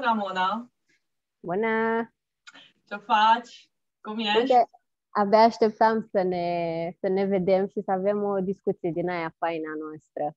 [0.00, 0.70] Ramona!
[1.40, 2.12] Bună!
[2.88, 3.70] Ce faci?
[4.00, 4.38] Cum ești?
[4.38, 4.70] Uite,
[5.08, 9.72] abia așteptam să ne, să ne vedem și să avem o discuție din aia faina
[9.80, 10.36] noastră.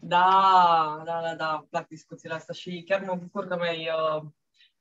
[0.00, 4.22] Da, da, da, da, plac discuțiile astea și chiar mă bucur că mi-ai uh,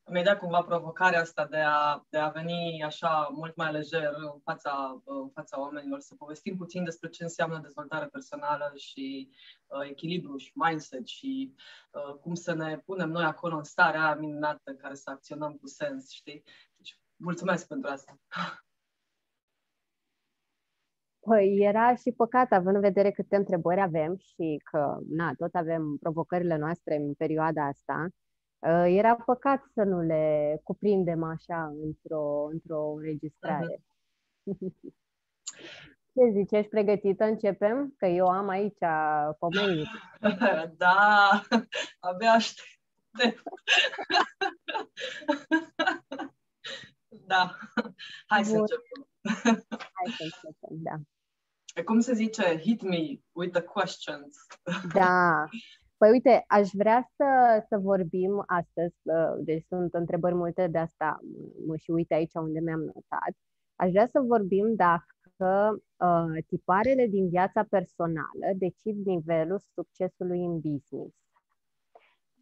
[0.10, 4.40] mi-ai dat cumva provocarea asta de a, de a veni așa mult mai lejer în
[4.44, 9.30] fața, în fața oamenilor, să povestim puțin despre ce înseamnă dezvoltare personală și
[9.68, 11.56] uh, echilibru și mindset și
[11.92, 16.12] uh, cum să ne punem noi acolo în starea minunată care să acționăm cu sens,
[16.12, 16.44] știi?
[16.76, 18.20] Deci, mulțumesc pentru asta!
[21.20, 25.98] Păi era și păcat, având în vedere câte întrebări avem și că, na, tot avem
[26.00, 28.27] provocările noastre în perioada asta, Uh,
[28.86, 33.76] era păcat să nu le cuprindem așa într-o, într-o înregistrare.
[33.76, 33.86] Uh-huh.
[36.18, 37.24] Ce zici, ești pregătită?
[37.24, 37.94] Începem?
[37.98, 38.78] Că eu am aici
[39.40, 39.88] pomenit.
[40.78, 41.42] Da,
[42.00, 42.68] abia aștept.
[47.28, 47.58] da,
[48.26, 48.52] hai Bun.
[48.52, 49.08] să începem.
[49.70, 50.96] Hai să începem, da.
[51.84, 52.60] Cum se zice?
[52.60, 54.38] Hit me with the questions.
[54.94, 55.44] Da,
[55.98, 57.26] Păi uite, aș vrea să,
[57.68, 61.20] să vorbim astăzi, uh, deci sunt întrebări multe de asta,
[61.68, 63.34] mă și uite aici unde mi-am notat.
[63.76, 71.16] Aș vrea să vorbim dacă uh, tiparele din viața personală decid nivelul succesului în business.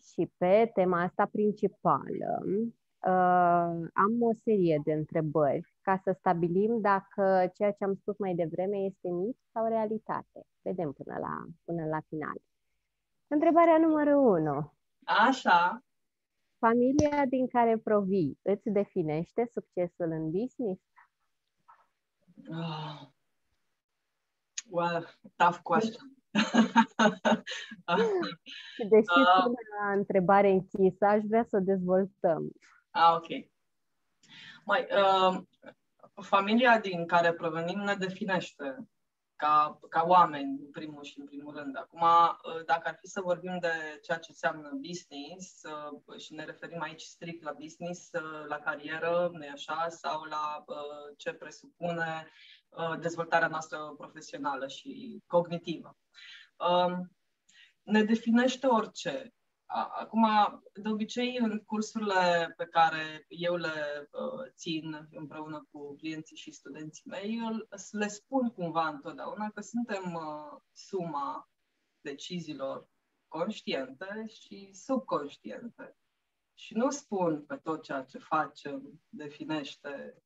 [0.01, 7.51] Și pe tema asta principală uh, am o serie de întrebări ca să stabilim dacă
[7.53, 10.45] ceea ce am spus mai devreme este mit sau realitate.
[10.61, 12.37] Vedem până la, până la final.
[13.27, 14.73] Întrebarea numărul 1.
[15.03, 15.83] Așa.
[16.57, 20.81] Familia din care provii îți definește succesul în business?
[22.49, 23.13] Oh.
[24.69, 26.15] Well, tough question.
[28.89, 32.51] Deși uh, până la întrebare închisă, aș vrea să o dezvoltăm.
[32.89, 33.27] Ah, ok.
[34.65, 35.41] Mai, uh,
[36.23, 38.87] familia din care provenim ne definește
[39.35, 41.77] ca, ca oameni, în primul și în primul rând.
[41.77, 46.43] Acum, ă, dacă ar fi să vorbim de ceea ce înseamnă business ă, și ne
[46.43, 50.63] referim aici strict la business, ă, la carieră, nu așa, sau la
[51.17, 52.27] ce presupune
[52.99, 55.97] dezvoltarea noastră profesională și cognitivă.
[57.81, 59.34] Ne definește orice.
[59.67, 60.27] Acum,
[60.73, 67.03] de obicei, în cursurile pe care eu le uh, țin împreună cu clienții și studenții
[67.09, 67.39] mei,
[67.91, 71.49] le spun cumva întotdeauna că suntem uh, suma
[72.01, 72.89] deciziilor
[73.27, 75.97] conștiente și subconștiente.
[76.53, 80.23] Și nu spun că tot ceea ce facem definește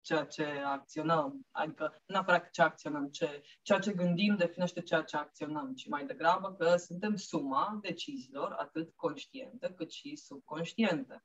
[0.00, 1.46] ceea ce acționăm.
[1.50, 6.06] Adică nu neapărat ce acționăm, ce, ceea ce gândim definește ceea ce acționăm, ci mai
[6.06, 11.24] degrabă că suntem suma deciziilor, atât conștiente cât și subconștiente.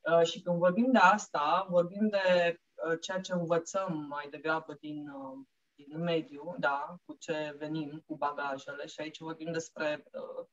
[0.00, 2.58] Uh, și când vorbim de asta, vorbim de
[2.88, 5.38] uh, ceea ce învățăm mai degrabă din, uh,
[5.74, 8.86] din mediu, da, cu ce venim, cu bagajele.
[8.86, 10.46] Și aici vorbim despre uh,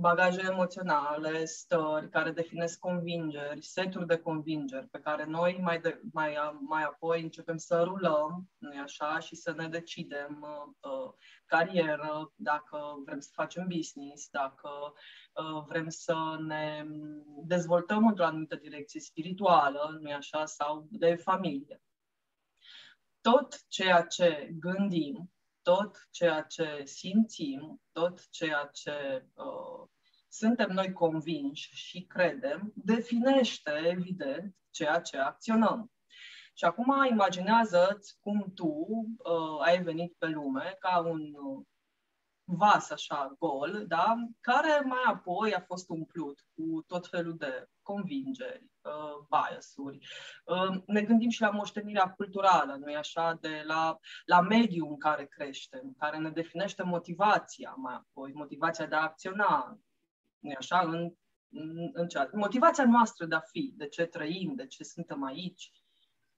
[0.00, 6.36] bagaje emoționale, stări care definesc convingeri, seturi de convingeri pe care noi mai, de, mai,
[6.60, 11.12] mai apoi începem să rulăm, nu așa, și să ne decidem uh, uh,
[11.46, 14.68] carieră, dacă vrem să facem business, dacă
[15.32, 16.84] uh, vrem să ne
[17.44, 21.82] dezvoltăm într-o anumită direcție spirituală, nu așa, sau de familie.
[23.20, 25.30] Tot ceea ce gândim
[25.68, 29.88] tot ceea ce simțim, tot ceea ce uh,
[30.28, 35.92] suntem noi convinși și credem, definește, evident, ceea ce acționăm.
[36.54, 41.64] Și acum imaginează-ți cum tu uh, ai venit pe lume ca un uh,
[42.44, 44.14] vas așa gol, da?
[44.40, 49.98] care mai apoi a fost umplut cu tot felul de convingeri, uh, bias-uri.
[50.44, 55.26] Uh, ne gândim și la moștenirea culturală, nu-i așa, de la, la mediul în care
[55.26, 59.78] creștem, care ne definește motivația mai apoi, motivația de a acționa,
[60.38, 61.12] nu așa, în,
[61.50, 65.70] în, în cea, motivația noastră de a fi, de ce trăim, de ce suntem aici,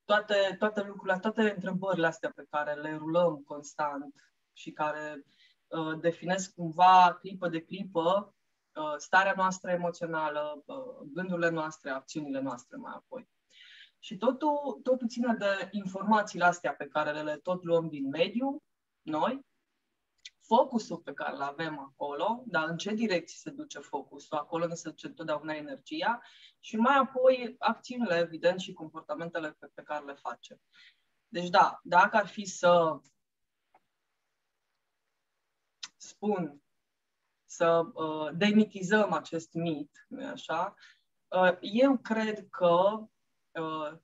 [0.04, 4.14] toate, toate lucrurile, toate întrebările astea pe care le rulăm constant
[4.52, 5.24] și care
[5.66, 8.39] uh, definesc cumva clipă de clipă Uh,
[8.96, 13.28] starea noastră emoțională, uh, gândurile noastre, acțiunile noastre mai apoi.
[13.98, 18.62] Și totul, totul ține de informațiile astea pe care le tot luăm din mediu,
[19.02, 19.46] noi,
[20.40, 24.74] focusul pe care îl avem acolo, dar în ce direcție se duce focusul, acolo ne
[24.74, 26.20] se duce întotdeauna energia
[26.58, 30.60] și mai apoi acțiunile, evident, și comportamentele pe, pe care le facem.
[31.28, 33.00] Deci da, dacă ar fi să
[35.96, 36.62] spun
[37.50, 40.74] să uh, demitizăm acest mit, nu așa?
[41.28, 43.06] Uh, eu cred că
[43.50, 43.98] uh,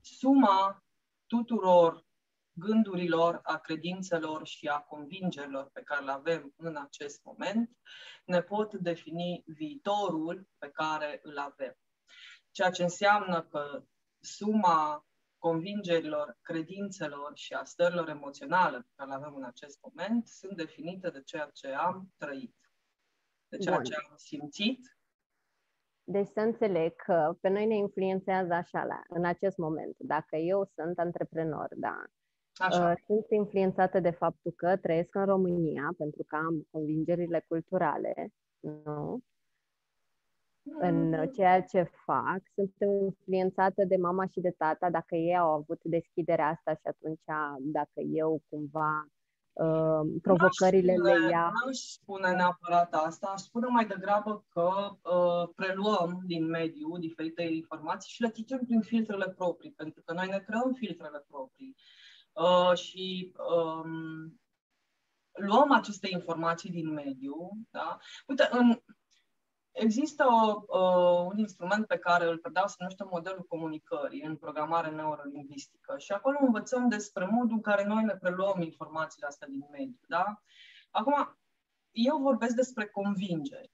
[0.00, 0.84] suma
[1.26, 2.06] tuturor
[2.52, 7.70] gândurilor, a credințelor și a convingerilor pe care le avem în acest moment
[8.24, 11.78] ne pot defini viitorul pe care îl avem.
[12.50, 13.84] Ceea ce înseamnă că
[14.20, 15.06] suma
[15.40, 21.10] convingerilor, credințelor și a stărilor emoționale pe care le avem în acest moment sunt definite
[21.10, 22.56] de ceea ce am trăit,
[23.48, 23.84] de ceea Bun.
[23.84, 24.98] ce am simțit.
[26.04, 29.94] Deci să înțeleg că pe noi ne influențează așa la, în acest moment.
[29.98, 32.04] Dacă eu sunt antreprenor, da,
[32.60, 32.90] Așa.
[32.90, 39.20] Uh, sunt influențată de faptul că trăiesc în România pentru că am convingerile culturale, nu?
[40.78, 41.30] În mm.
[41.34, 42.74] ceea ce fac, sunt
[43.04, 47.20] influențată de mama și de tata dacă ei au avut deschiderea asta și atunci
[47.58, 49.08] dacă eu cumva
[49.52, 51.52] uh, provocările spune, le ia.
[51.64, 54.70] Nu aș spune neapărat asta, aș spune mai degrabă că
[55.02, 60.28] uh, preluăm din mediu diferite informații și le trecem prin filtrele proprii, pentru că noi
[60.28, 61.76] ne creăm filtrele proprii.
[62.32, 64.40] Uh, și um,
[65.32, 67.50] luăm aceste informații din mediu.
[67.70, 67.98] Da?
[68.26, 68.82] Uite, în,
[69.72, 75.98] Există uh, un instrument pe care îl predau, se numește modelul comunicării în programare neurolingvistică
[75.98, 80.00] și acolo învățăm despre modul în care noi ne preluăm informațiile astea din mediu.
[80.08, 80.42] Da?
[80.90, 81.38] Acum,
[81.90, 83.72] eu vorbesc despre convingeri,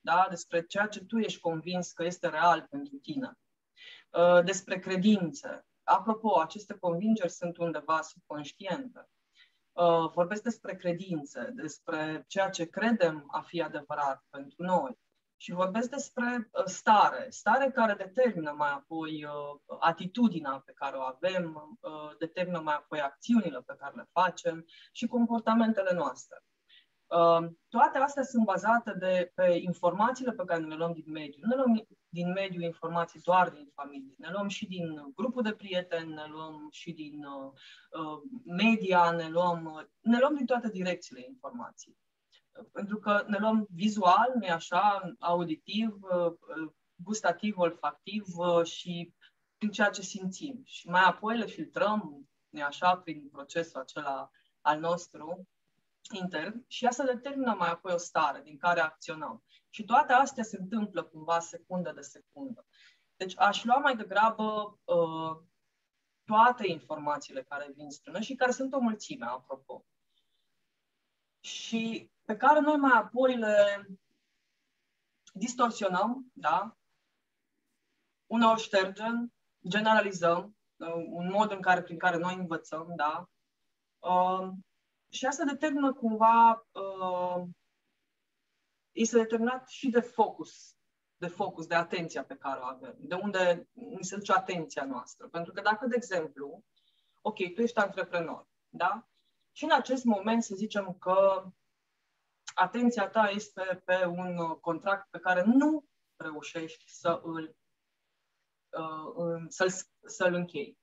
[0.00, 0.26] da?
[0.28, 3.38] despre ceea ce tu ești convins că este real pentru tine,
[4.10, 5.66] uh, despre credințe.
[5.82, 9.08] Apropo, aceste convingeri sunt undeva subconștiente.
[9.72, 15.00] Uh, vorbesc despre credințe, despre ceea ce credem a fi adevărat pentru noi
[15.42, 21.00] și vorbesc despre uh, stare, stare care determină mai apoi uh, atitudinea pe care o
[21.00, 26.36] avem, uh, determină mai apoi acțiunile pe care le facem și comportamentele noastre.
[27.06, 31.38] Uh, toate astea sunt bazate de, pe informațiile pe care ne le luăm din mediu.
[31.42, 35.52] Nu ne luăm din mediu informații doar din familie, ne luăm și din grupul de
[35.52, 37.52] prieteni, ne luăm și din uh,
[38.00, 42.00] uh media, ne luăm, ne luăm din toate direcțiile informații
[42.72, 49.14] pentru că ne luăm vizual, nu așa, auditiv, uh, gustativ, olfactiv uh, și
[49.56, 50.62] prin ceea ce simțim.
[50.64, 55.48] Și mai apoi le filtrăm, nu așa, prin procesul acela al nostru
[56.10, 59.44] intern și asta determină mai apoi o stare din care acționăm.
[59.70, 62.66] Și toate astea se întâmplă cumva secundă de secundă.
[63.16, 65.42] Deci aș lua mai degrabă uh,
[66.24, 69.84] toate informațiile care vin spre noi și care sunt o mulțime, apropo.
[71.40, 73.86] Și pe care noi mai apoi le
[75.32, 76.76] distorsionăm, da?
[78.26, 79.32] Uneori ștergem,
[79.68, 83.28] generalizăm, uh, un mod în care, prin care noi învățăm, da?
[83.98, 84.50] Uh,
[85.08, 87.44] și asta determină cumva, uh,
[88.92, 90.76] este determinat și de focus,
[91.16, 95.28] de focus, de atenția pe care o avem, de unde ni se duce atenția noastră.
[95.28, 96.64] Pentru că dacă, de exemplu,
[97.20, 99.06] ok, tu ești antreprenor, da?
[99.52, 101.46] Și în acest moment să zicem că
[102.54, 105.84] atenția ta este pe un uh, contract pe care nu
[106.16, 107.56] reușești să îl,
[109.16, 109.70] uh, să-l,
[110.04, 110.78] să-l închei.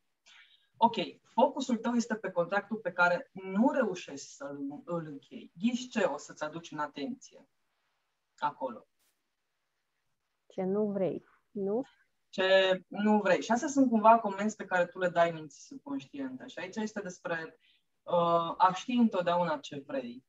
[0.78, 0.96] Ok,
[1.34, 4.46] focusul tău este pe contractul pe care nu reușești să
[4.86, 5.52] îl închei.
[5.56, 7.48] Ghiși ce o să-ți aduci în atenție
[8.38, 8.88] acolo?
[10.48, 11.82] Ce nu vrei, nu?
[12.30, 13.42] Ce nu vrei.
[13.42, 16.48] Și astea sunt cumva comenzi pe care tu le dai minții subconștiente.
[16.48, 17.58] Și aici este despre
[18.04, 20.24] uh, a ști întotdeauna ce vrei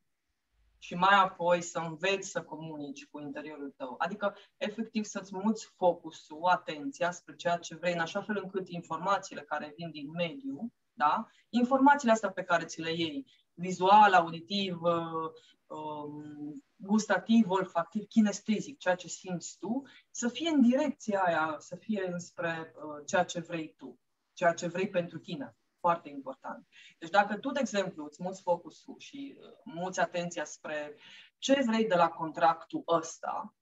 [0.83, 3.95] și mai apoi să înveți să comunici cu interiorul tău.
[3.99, 9.43] Adică, efectiv, să-ți muți focusul, atenția spre ceea ce vrei, în așa fel încât informațiile
[9.43, 11.27] care vin din mediu, da?
[11.49, 15.31] informațiile astea pe care ți le iei, vizual, auditiv, uh,
[15.67, 22.09] um, gustativ, olfactiv, kinestezic, ceea ce simți tu, să fie în direcția aia, să fie
[22.13, 24.01] înspre uh, ceea ce vrei tu,
[24.33, 26.67] ceea ce vrei pentru tine foarte important.
[26.99, 30.97] Deci dacă tu, de exemplu, îți muți focusul și uh, muți atenția spre
[31.39, 33.55] ce vrei de la contractul ăsta,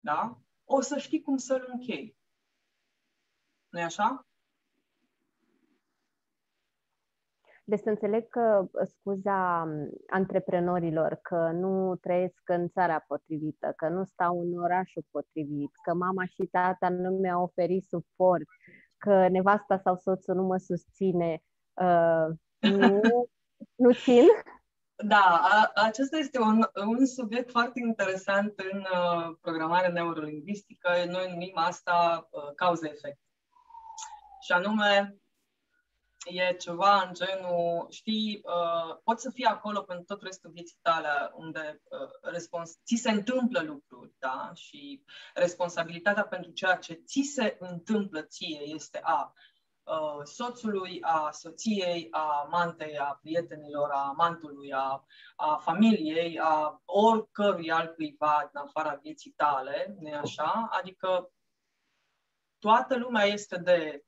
[0.00, 0.38] da?
[0.64, 2.16] o să știi cum să-l închei.
[3.68, 4.26] nu e așa?
[7.66, 13.88] Deci să înțeleg că uh, scuza um, antreprenorilor că nu trăiesc în țara potrivită, că
[13.88, 18.46] nu stau în orașul potrivit, că mama și tata nu mi-au oferit suport,
[19.04, 21.42] că nevasta sau soțul nu mă susține,
[21.72, 22.26] uh,
[22.58, 23.00] nu,
[23.82, 24.24] nu țin?
[24.96, 30.88] Da, a, acesta este un, un subiect foarte interesant în uh, programarea neurolingvistică.
[31.06, 33.18] Noi numim asta uh, cauze-efect.
[34.40, 35.16] Și anume,
[36.24, 41.30] e ceva în genul, știi, uh, poți să fii acolo pentru tot restul vieții tale
[41.34, 44.50] unde uh, respons- ți se întâmplă lucruri, da?
[44.54, 45.04] Și
[45.34, 49.32] responsabilitatea pentru ceea ce ți se întâmplă ție este a
[49.82, 55.04] uh, soțului, a soției, a amantei, a prietenilor, a amantului, a,
[55.36, 60.68] a familiei, a oricărui altcuiva din afara vieții tale, nu așa?
[60.70, 61.32] Adică
[62.58, 64.04] toată lumea este de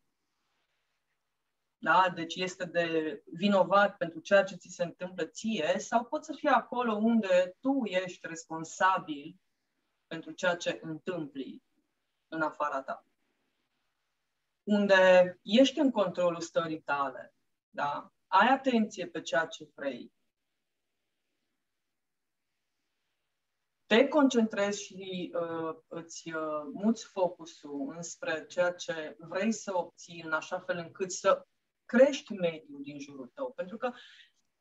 [1.78, 2.12] da?
[2.14, 6.48] deci este de vinovat pentru ceea ce ți se întâmplă ție, sau poți să fii
[6.48, 9.36] acolo unde tu ești responsabil
[10.06, 11.62] pentru ceea ce întâmpli
[12.28, 13.04] în afara ta.
[14.62, 17.34] Unde ești în controlul stării tale,
[17.70, 18.12] da?
[18.26, 20.12] ai atenție pe ceea ce vrei,
[23.86, 30.32] te concentrezi și uh, îți uh, muți focusul înspre ceea ce vrei să obții în
[30.32, 31.46] așa fel încât să
[31.86, 33.52] crești mediul din jurul tău.
[33.52, 33.92] Pentru că,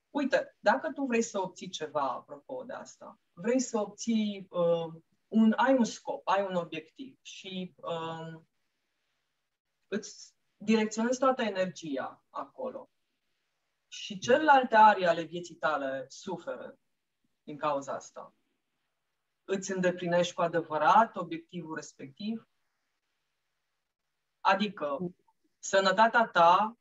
[0.09, 4.93] uite, dacă tu vrei să obții ceva, apropo de asta, vrei să obții, uh,
[5.27, 8.41] un, ai un scop, ai un obiectiv și uh,
[9.87, 12.89] îți direcționezi toată energia acolo
[13.87, 16.79] și celelalte arii ale vieții tale suferă
[17.43, 18.35] din cauza asta.
[19.43, 22.49] Îți îndeplinești cu adevărat obiectivul respectiv?
[24.39, 24.97] Adică,
[25.59, 26.77] sănătatea ta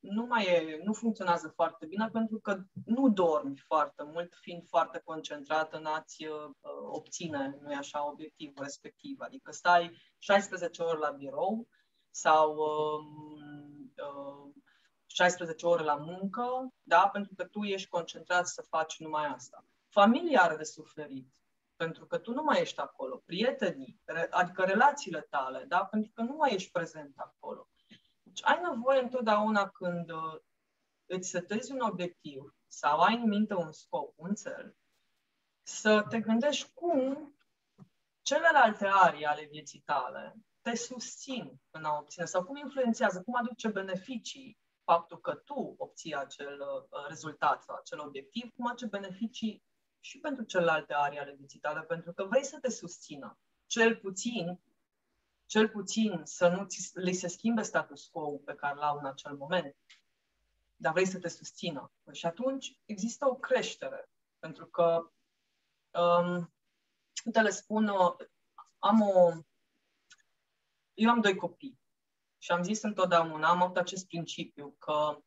[0.00, 5.00] nu mai e, nu funcționează foarte bine pentru că nu dormi foarte mult, fiind foarte
[5.04, 6.50] concentrat în a-ți uh,
[6.82, 9.20] obține, nu așa, obiectivul respectiv.
[9.20, 11.68] Adică stai 16 ore la birou
[12.10, 13.04] sau uh,
[13.96, 14.52] uh,
[15.06, 17.08] 16 ore la muncă, da?
[17.12, 19.64] pentru că tu ești concentrat să faci numai asta.
[19.88, 21.32] Familia are de suferit,
[21.76, 23.22] pentru că tu nu mai ești acolo.
[23.24, 24.00] Prietenii,
[24.30, 25.84] adică relațiile tale, da?
[25.84, 27.67] pentru că nu mai ești prezent acolo.
[28.38, 30.40] Deci ai nevoie întotdeauna când uh,
[31.06, 34.76] îți setezi un obiectiv sau ai în minte un scop, un cel,
[35.62, 37.34] să te gândești cum
[38.22, 43.68] celelalte arii ale vieții tale te susțin în a obține sau cum influențează, cum aduce
[43.68, 49.62] beneficii faptul că tu obții acel uh, rezultat sau acel obiectiv, cum aduce beneficii
[50.00, 53.38] și pentru celelalte arii ale vieții tale, pentru că vrei să te susțină.
[53.66, 54.60] Cel puțin
[55.48, 59.36] cel puțin să nu ți, li se schimbe status quo pe care l-au în acel
[59.36, 59.76] moment,
[60.76, 61.92] dar vrei să te susțină.
[62.12, 64.10] Și atunci există o creștere.
[64.38, 65.10] Pentru că,
[66.00, 66.54] um,
[67.32, 68.16] te le spun, uh,
[68.78, 69.32] am o...
[70.94, 71.80] Eu am doi copii
[72.38, 75.22] și am zis întotdeauna, am avut acest principiu că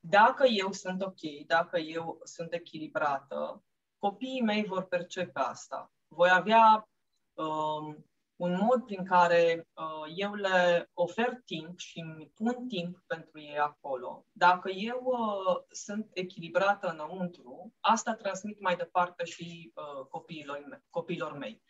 [0.00, 3.64] dacă eu sunt ok, dacă eu sunt echilibrată,
[3.98, 5.92] copiii mei vor percepe asta.
[6.06, 6.88] Voi avea
[7.32, 8.07] um,
[8.38, 13.58] un mod prin care uh, eu le ofer timp și îmi pun timp pentru ei
[13.58, 14.26] acolo.
[14.32, 21.32] Dacă eu uh, sunt echilibrată înăuntru, asta transmit mai departe și uh, copiilor, mei, copiilor
[21.32, 21.62] mei.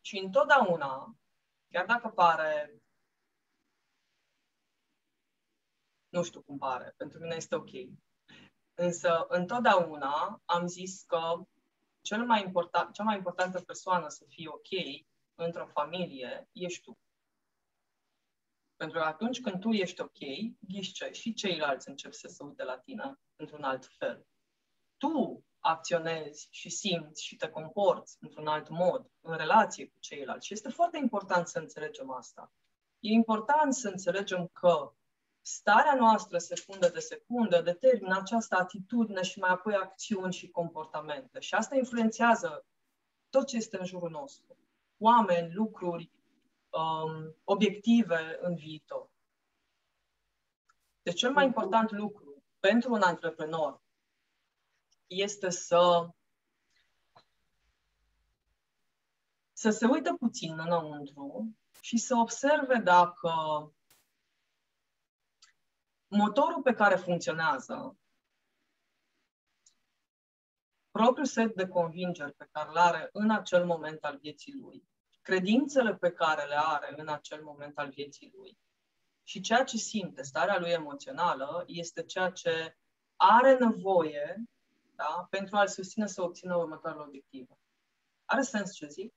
[0.00, 1.16] Și întotdeauna,
[1.70, 2.82] chiar dacă pare,
[6.08, 7.70] nu știu cum pare, pentru mine este ok,
[8.74, 11.46] însă întotdeauna am zis că
[12.00, 14.68] cel mai important, cea mai importantă persoană să fie ok
[15.44, 16.98] într-o familie ești tu.
[18.76, 20.18] Pentru că atunci când tu ești ok,
[20.58, 21.10] ghiși ce?
[21.10, 24.26] Și ceilalți încep să se uite la tine într-un alt fel.
[24.96, 30.46] Tu acționezi și simți și te comporți într-un alt mod în relație cu ceilalți.
[30.46, 32.52] Și este foarte important să înțelegem asta.
[32.98, 34.92] E important să înțelegem că
[35.40, 41.40] starea noastră secundă de secundă determină această atitudine și mai apoi acțiuni și comportamente.
[41.40, 42.66] Și asta influențează
[43.28, 44.57] tot ce este în jurul nostru
[44.98, 46.10] oameni, lucruri,
[46.70, 49.10] um, obiective în viitor.
[51.02, 53.80] Deci cel mai important lucru pentru un antreprenor
[55.06, 56.08] este să
[59.52, 63.32] să se uite puțin înăuntru și să observe dacă
[66.08, 67.96] motorul pe care funcționează,
[70.98, 74.88] propriul set de convingeri pe care le are în acel moment al vieții lui,
[75.22, 78.58] credințele pe care le are în acel moment al vieții lui
[79.22, 82.76] și ceea ce simte, starea lui emoțională, este ceea ce
[83.16, 84.42] are nevoie
[84.96, 87.58] da, pentru a-l susține să obțină următoarele obiective.
[88.24, 89.14] Are sens ce zic?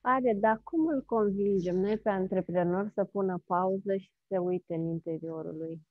[0.00, 4.74] Are, dar cum îl convingem noi pe antreprenor să pună pauză și să se uite
[4.74, 5.88] în interiorul lui?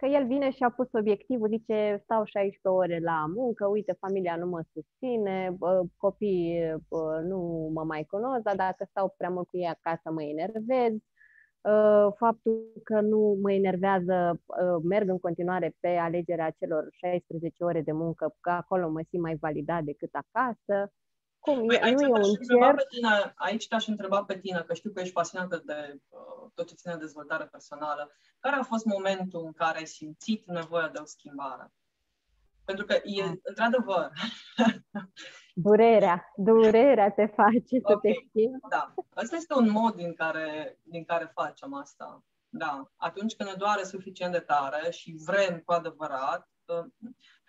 [0.00, 4.36] Că el vine și a pus obiectivul, zice, stau 16 ore la muncă, uite, familia
[4.36, 5.56] nu mă susține,
[5.96, 6.76] copiii
[7.22, 10.92] nu mă mai cunosc, dar dacă stau prea mult cu ei acasă mă enervez.
[10.92, 17.80] uh, faptul că nu mă enervează, uh, merg în continuare pe alegerea celor 16 ore
[17.82, 20.92] de muncă, că acolo mă simt mai validat decât acasă.
[21.40, 21.66] Cum?
[21.66, 22.74] Păi, aici, nu e un cer...
[22.74, 26.66] pe tine, aici te-aș întreba pe tine, că știu că ești pasionată de uh, tot
[26.66, 28.10] ce ține de dezvoltare personală.
[28.40, 31.72] Care a fost momentul în care ai simțit nevoia de o schimbare?
[32.64, 33.32] Pentru că e, ah.
[33.42, 34.10] într-adevăr...
[35.54, 36.32] Durerea.
[36.36, 37.82] Durerea te face okay.
[37.86, 38.58] să te schimbi.
[38.68, 38.94] Da.
[39.14, 42.24] Asta este un mod din care, din care facem asta.
[42.48, 42.90] Da.
[42.96, 46.84] Atunci când ne doare suficient de tare și vrem cu adevărat, uh,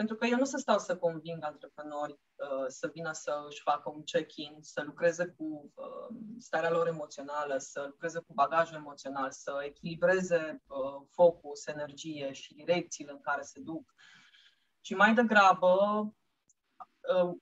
[0.01, 3.89] pentru că eu nu să stau să conving antreprenori uh, să vină să își facă
[3.89, 9.61] un check-in, să lucreze cu uh, starea lor emoțională, să lucreze cu bagajul emoțional, să
[9.63, 10.63] echilibreze
[11.09, 13.93] focus, energie și direcțiile în care se duc
[14.81, 15.75] ci mai degrabă
[17.15, 17.37] uh,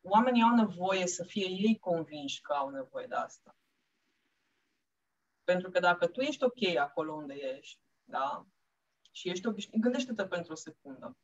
[0.00, 3.56] oamenii au nevoie să fie ei convinși că au nevoie de asta.
[5.44, 8.46] Pentru că dacă tu ești ok acolo unde ești, da?
[9.10, 11.16] Și ești obișnuit, gândește-te pentru o secundă.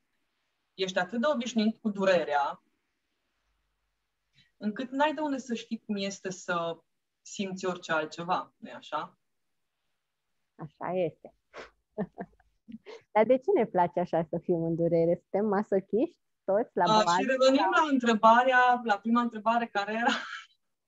[0.74, 2.62] Ești atât de obișnuit cu durerea,
[4.56, 6.78] încât n-ai de unde să știi cum este să
[7.22, 9.18] simți orice altceva, nu așa?
[10.54, 11.34] Așa este.
[13.12, 15.20] Dar de ce ne place așa să fim în durere?
[15.20, 17.16] Suntem masochiști toți la bază?
[17.20, 20.12] și revenim la întrebarea, la prima întrebare care era...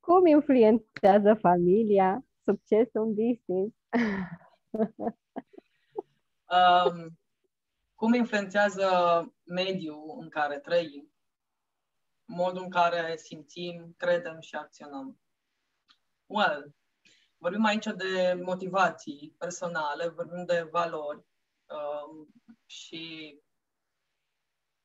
[0.00, 3.76] Cum influențează familia succesul în business?
[6.56, 7.18] um,
[7.94, 8.88] cum influențează
[9.44, 11.12] mediul în care trăim,
[12.24, 15.20] modul în care simțim, credem și acționăm?
[16.26, 16.74] Well,
[17.42, 21.24] Vorbim aici de motivații personale, vorbim de valori
[21.66, 22.28] um,
[22.66, 23.36] și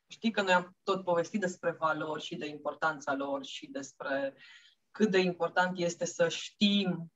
[0.08, 4.36] știi că noi am tot povestit despre valori și de importanța lor și despre
[4.92, 7.14] cât de important este să știm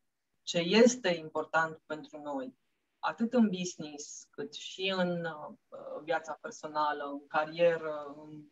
[0.50, 2.58] ce este important pentru noi,
[3.00, 5.56] atât în business, cât și în uh,
[6.04, 8.50] viața personală, în carieră, în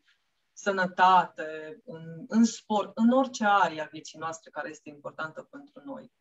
[0.54, 6.12] sănătate, în, în sport, în orice arie a vieții noastre care este importantă pentru noi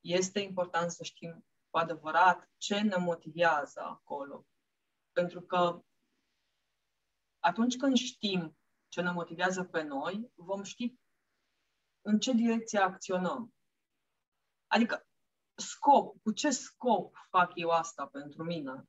[0.00, 4.46] este important să știm cu adevărat ce ne motivează acolo.
[5.12, 5.84] Pentru că
[7.38, 8.58] atunci când știm
[8.88, 10.94] ce ne motivează pe noi, vom ști
[12.00, 13.54] în ce direcție acționăm.
[14.72, 15.09] Adică,
[15.60, 18.88] scop, cu ce scop fac eu asta pentru mine?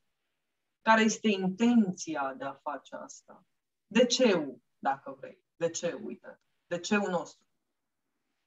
[0.81, 3.45] Care este intenția de a face asta?
[3.87, 5.43] De ce, dacă vrei?
[5.55, 6.41] De ce, uite?
[6.67, 7.51] De ce nostru?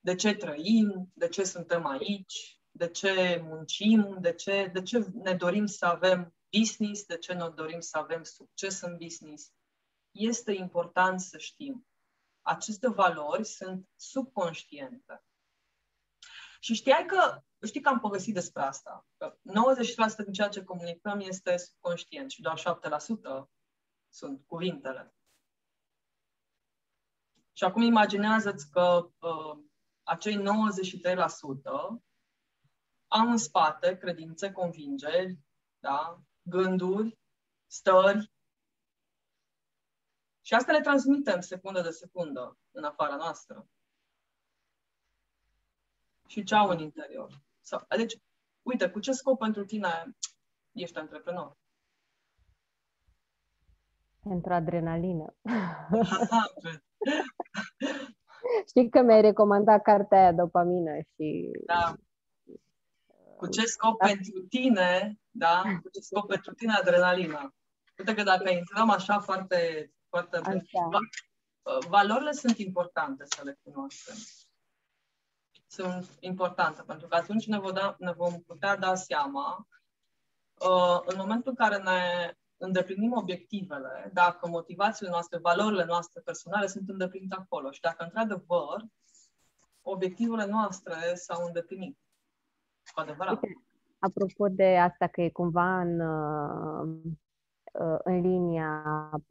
[0.04, 5.34] de ce trăim, de ce suntem aici, de ce muncim, de ce, de ce ne
[5.34, 9.52] dorim să avem business, de ce ne dorim să avem succes în business.
[10.10, 11.86] Este important să știm.
[12.42, 15.24] Aceste valori sunt subconștiente.
[16.64, 21.20] Și știai că, știi că am povestit despre asta, că 90% din ceea ce comunicăm
[21.20, 22.62] este subconștient și doar 7%
[24.08, 25.14] sunt cuvintele.
[27.52, 29.58] Și acum imaginează-ți că uh,
[30.02, 30.42] acei 93%
[33.06, 35.38] au în spate credințe, convingeri,
[35.78, 36.22] da?
[36.42, 37.18] gânduri,
[37.66, 38.32] stări.
[40.40, 43.68] Și asta le transmitem secundă de secundă în afara noastră.
[46.34, 47.40] Și ce au în interior.
[47.60, 48.16] Sau, deci,
[48.62, 50.16] uite, cu ce scop pentru tine
[50.72, 51.56] ești antreprenor?
[54.22, 55.34] Pentru adrenalină.
[58.68, 61.50] Știi că mi-ai recomandat cartea aia dopamină și...
[61.66, 61.94] Da.
[63.36, 64.06] Cu ce scop da.
[64.06, 65.62] pentru tine, da?
[65.82, 67.54] Cu ce scop pentru tine adrenalina?
[67.98, 70.88] Uite că dacă intrăm așa foarte, foarte așa.
[71.88, 74.16] valorile sunt importante să le cunoaștem.
[75.74, 79.66] Sunt importante, pentru că atunci ne vom, da, ne vom putea da seama
[80.60, 86.88] uh, în momentul în care ne îndeplinim obiectivele, dacă motivațiile noastre, valorile noastre personale sunt
[86.88, 88.84] îndeplinite acolo și dacă, într-adevăr,
[89.82, 91.98] obiectivele noastre s-au îndeplinit.
[92.94, 93.40] Cu adevărat.
[93.98, 98.82] Apropo de asta că e cumva în, uh, în linia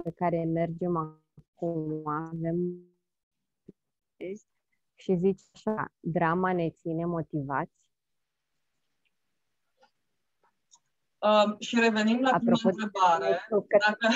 [0.04, 2.58] pe care mergem acum, avem
[4.96, 7.84] și zici așa, drama ne ține motivați
[11.24, 13.48] Um, și revenim la Apropo prima întrebare.
[13.80, 14.08] Dacă...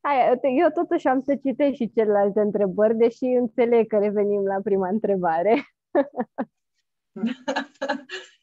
[0.00, 4.88] Hai, eu totuși am să citesc și celelalte întrebări, deși înțeleg că revenim la prima
[4.88, 5.66] întrebare.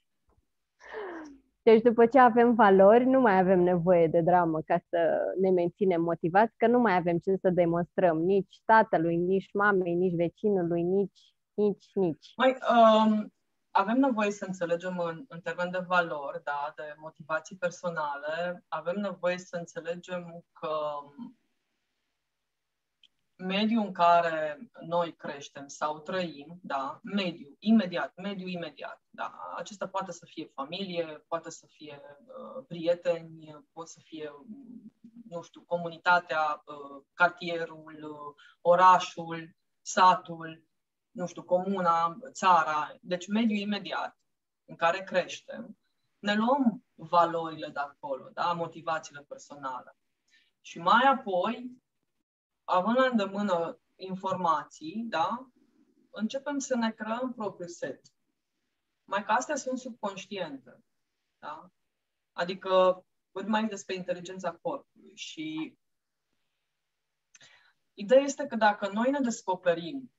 [1.64, 4.98] Deci după ce avem valori, nu mai avem nevoie de dramă ca să
[5.42, 10.16] ne menținem motivați, că nu mai avem ce să demonstrăm nici tatălui, nici mamei, nici
[10.16, 11.22] vecinului, nici,
[11.54, 12.34] nici, nici.
[12.36, 13.34] Mai, um,
[13.72, 19.38] avem nevoie să înțelegem în, în termen de valori, da, de motivații personale, avem nevoie
[19.38, 20.70] să înțelegem că
[23.36, 30.12] mediul în care noi creștem sau trăim, da, mediu, imediat, mediu imediat, da, acesta poate
[30.12, 34.32] să fie familie, poate să fie uh, prieteni, poate să fie,
[35.30, 40.64] nu știu, comunitatea, uh, cartierul, uh, orașul, satul,
[41.12, 44.18] nu știu, comuna, țara, deci mediul imediat
[44.66, 45.78] în care creștem,
[46.20, 49.98] ne luăm valorile de acolo, da, motivațiile personale.
[50.62, 51.83] Și mai apoi
[52.64, 55.52] având la îndemână informații, da,
[56.10, 58.02] începem să ne creăm propriul set.
[59.04, 60.84] Mai că astea sunt subconștiente.
[61.40, 61.72] Da?
[62.32, 65.78] Adică vorbim mai despre inteligența corpului și
[67.94, 70.14] ideea este că dacă noi ne descoperim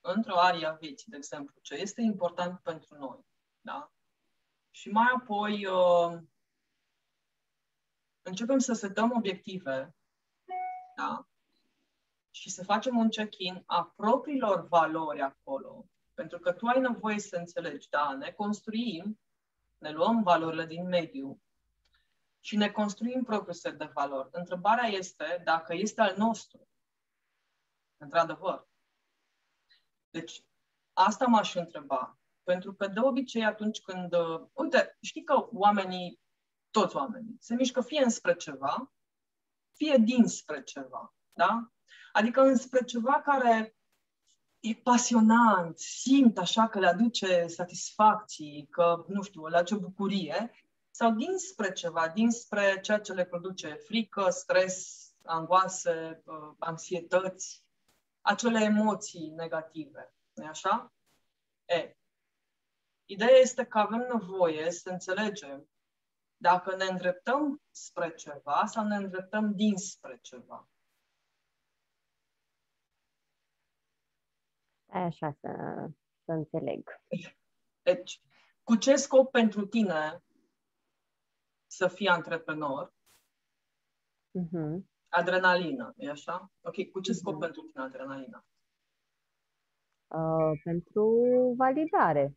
[0.00, 3.26] într-o arie a vieții, de exemplu, ce este important pentru noi,
[3.60, 3.92] da?
[4.70, 6.18] și mai apoi uh,
[8.22, 9.94] începem să setăm obiective,
[10.96, 11.28] da?
[12.38, 17.36] Și să facem un check-in a propriilor valori acolo, pentru că tu ai nevoie să
[17.36, 19.20] înțelegi, da, ne construim,
[19.78, 21.42] ne luăm valorile din mediu
[22.40, 24.28] și ne construim propriul set de valori.
[24.32, 26.68] Întrebarea este dacă este al nostru.
[27.96, 28.68] Într-adevăr.
[30.10, 30.44] Deci,
[30.92, 32.18] asta m-aș întreba.
[32.42, 34.14] Pentru că de obicei atunci când...
[34.14, 36.20] Uh, uite, știi că oamenii,
[36.70, 38.92] toți oamenii, se mișcă fie înspre ceva,
[39.72, 41.14] fie dinspre ceva.
[41.32, 41.72] Da?
[42.18, 43.76] Adică înspre ceva care
[44.60, 50.50] e pasionant, simt așa că le aduce satisfacții, că, nu știu, le aduce bucurie,
[50.90, 57.64] sau dinspre ceva, dinspre ceea ce le produce frică, stres, angoase, uh, anxietăți,
[58.20, 60.14] acele emoții negative.
[60.34, 60.92] nu așa?
[61.64, 61.96] E,
[63.04, 65.68] ideea este că avem nevoie să înțelegem
[66.36, 70.68] dacă ne îndreptăm spre ceva sau ne îndreptăm dinspre ceva.
[75.04, 75.50] Așa să,
[76.24, 77.00] să înțeleg.
[77.82, 78.22] Deci,
[78.62, 80.22] cu ce scop pentru tine
[81.66, 82.92] să fii antreprenor?
[84.38, 84.84] Uh-huh.
[85.08, 86.52] Adrenalină, e așa?
[86.60, 87.40] Ok, cu ce scop uh-huh.
[87.40, 88.44] pentru tine adrenalina?
[90.06, 91.04] Uh, pentru
[91.56, 92.36] validare.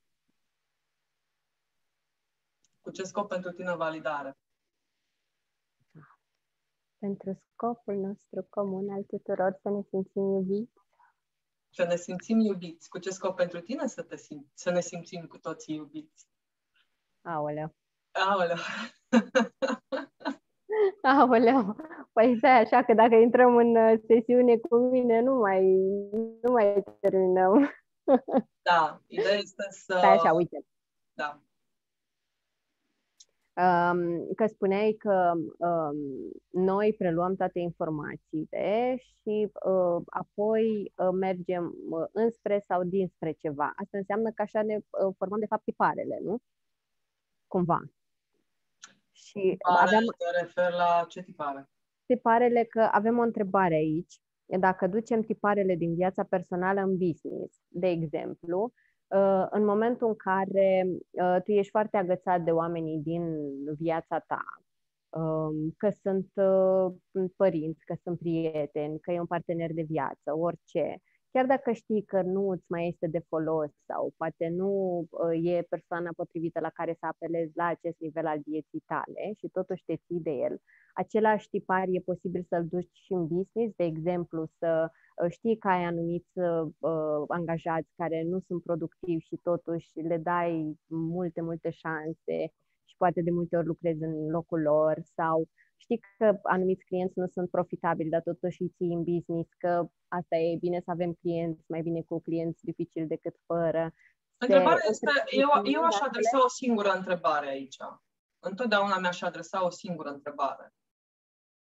[2.81, 4.37] Cu ce scop pentru tine validare?
[6.97, 10.81] Pentru scopul nostru comun al tuturor să ne simțim iubiți
[11.71, 12.89] să ne simțim iubiți.
[12.89, 16.27] Cu ce scop pentru tine să, te sim- să ne simțim cu toții iubiți?
[17.21, 17.75] Aoleu.
[18.11, 18.57] Aoleu.
[21.01, 21.75] Aoleu.
[22.13, 25.63] Păi stai așa că dacă intrăm în uh, sesiune cu mine, nu mai,
[26.41, 27.71] nu mai terminăm.
[28.61, 29.95] Da, ideea este să...
[29.97, 30.65] Stai așa, uite.
[31.13, 31.41] Da
[34.35, 35.95] că spuneai că um,
[36.49, 43.73] noi preluăm toate informațiile și uh, apoi uh, mergem uh, înspre sau dinspre ceva.
[43.75, 46.37] Asta înseamnă că așa ne uh, formăm de fapt tiparele, nu?
[47.47, 47.81] Cumva.
[49.11, 50.03] Și tipare, aveam...
[50.17, 51.69] te refer la ce tipare?
[52.05, 54.21] Tiparele că avem o întrebare aici.
[54.59, 58.90] Dacă ducem tiparele din viața personală în business, de exemplu, Uh,
[59.49, 63.35] în momentul în care uh, tu ești foarte agățat de oamenii din
[63.77, 64.43] viața ta,
[65.09, 71.01] um, că sunt uh, părinți, că sunt prieteni, că e un partener de viață, orice,
[71.31, 74.71] chiar dacă știi că nu îți mai este de folos sau poate nu
[75.41, 79.83] e persoana potrivită la care să apelezi la acest nivel al vieții tale și totuși
[79.85, 80.61] te ții de el,
[80.93, 85.67] același tipar e posibil să-l duci și în business, de exemplu, să uh, știi că
[85.67, 92.37] ai anumiți uh, angajați care nu sunt productivi și totuși le dai multe, multe șanse
[92.67, 92.70] și
[93.03, 97.49] poate de multe ori lucrezi în locul lor sau știi că anumiți clienți nu sunt
[97.49, 99.71] profitabili, dar totuși îi ții în business, că
[100.07, 103.93] asta e bine să avem clienți, mai bine cu clienți dificili decât fără.
[104.37, 105.11] Întrebarea este,
[105.43, 107.77] eu, eu aș adresa o singură întrebare aici.
[108.39, 110.73] Întotdeauna mi-aș adresa o singură întrebare.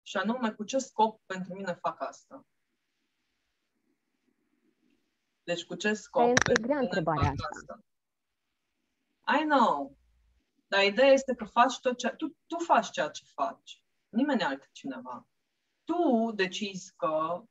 [0.02, 2.45] Și anume, cu ce scop pentru mine fac asta?
[5.43, 7.47] Deci cu ce scop e pentru grea mine fac asta?
[7.52, 7.84] asta?
[9.39, 9.98] I know.
[10.69, 12.08] Dar ideea este că faci tot ce...
[12.08, 13.84] Tu, tu faci ceea ce faci.
[14.10, 15.27] Nimeni altcineva.
[15.84, 17.43] Tu decizi că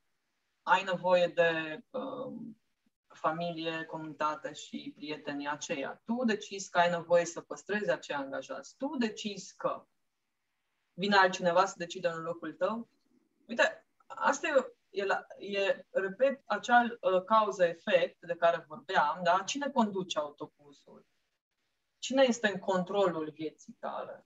[0.62, 2.32] ai nevoie de uh,
[3.08, 6.02] familie, comunitate și prietenii aceia.
[6.04, 8.76] Tu decizi că ai nevoie să păstrezi acei angajați.
[8.76, 9.86] Tu decizi că
[10.92, 12.88] vine altcineva să decide în locul tău.
[13.46, 19.42] Uite, asta e, e, la, e repet, acea uh, cauză-efect de care vorbeam, da?
[19.46, 21.06] Cine conduce autobuzul?
[21.98, 24.24] Cine este în controlul vieții tale?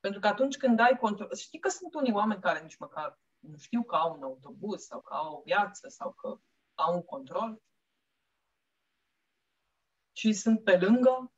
[0.00, 1.34] Pentru că atunci când ai control...
[1.34, 5.00] Știi că sunt unii oameni care nici măcar nu știu că au un autobuz sau
[5.00, 6.40] că au o viață sau că
[6.74, 7.62] au un control
[10.12, 11.32] și sunt pe lângă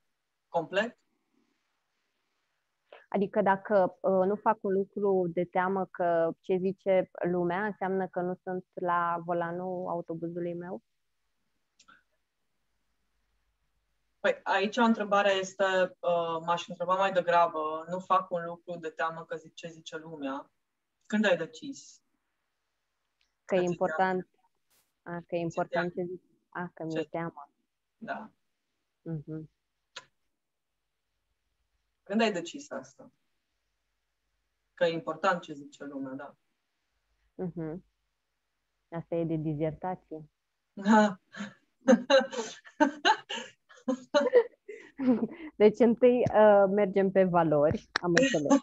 [0.48, 0.96] complet.
[3.09, 8.20] Adică dacă uh, nu fac un lucru de teamă că ce zice lumea, înseamnă că
[8.20, 10.83] nu sunt la volanul autobuzului meu?
[14.23, 15.65] Păi aici întrebarea este,
[16.01, 19.97] uh, m-aș întreba mai degrabă, nu fac un lucru de teamă că zice, ce zice
[19.97, 20.51] lumea.
[21.07, 22.03] Când ai decis?
[23.45, 24.29] Că e important,
[25.03, 26.27] a, că e important ce zice.
[26.49, 27.51] A, că mi-e teamă.
[27.99, 28.31] Da.
[29.01, 29.45] Uh-huh.
[32.03, 33.13] Când ai decis asta?
[34.75, 36.37] Că e important ce zice lumea, da.
[37.47, 37.77] Uh-huh.
[38.89, 40.29] Asta e de dizertație.
[45.62, 48.61] Deci întâi uh, mergem pe valori, am înțeles,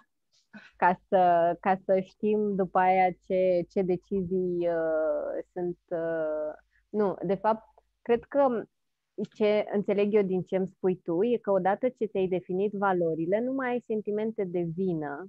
[0.81, 5.77] ca să, ca să știm după aia ce, ce decizii uh, sunt.
[5.87, 6.53] Uh,
[6.89, 7.63] nu, de fapt,
[8.01, 8.63] cred că
[9.33, 13.39] ce înțeleg eu din ce îmi spui tu e că odată ce ți-ai definit valorile,
[13.39, 15.27] nu mai ai sentimente de vină,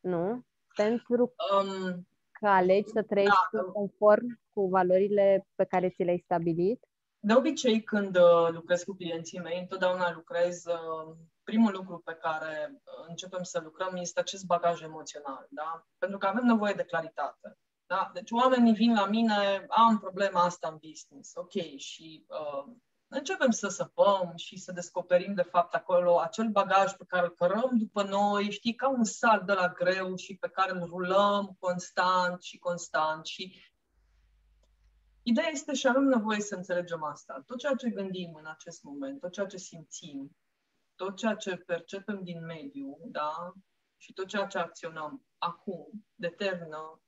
[0.00, 0.44] nu?
[0.74, 6.84] Pentru um, că alegi să trăiești da, conform cu valorile pe care ți le-ai stabilit.
[7.22, 12.70] De obicei, când uh, lucrez cu clienții mei, întotdeauna lucrez, uh, primul lucru pe care
[12.72, 15.86] uh, începem să lucrăm este acest bagaj emoțional, da?
[15.98, 17.58] Pentru că avem nevoie de claritate.
[17.86, 18.10] Da?
[18.14, 22.72] Deci oamenii vin la mine, am problema asta în business, ok, și uh,
[23.08, 27.70] începem să săpăm și să descoperim de fapt acolo acel bagaj pe care îl cărăm
[27.72, 32.42] după noi, știi, ca un sal de la greu și pe care îl rulăm constant
[32.42, 33.69] și constant și
[35.22, 37.42] Ideea este și avem nevoie să înțelegem asta.
[37.46, 40.36] Tot ceea ce gândim în acest moment, tot ceea ce simțim,
[40.94, 43.52] tot ceea ce percepem din mediu, da,
[43.96, 47.00] și tot ceea ce acționăm acum, determină